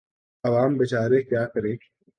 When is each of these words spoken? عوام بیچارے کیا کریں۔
عوام 0.43 0.77
بیچارے 0.77 1.21
کیا 1.21 1.45
کریں۔ 1.45 1.75